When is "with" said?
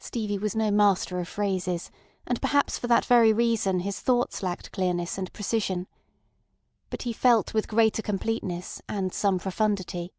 7.54-7.68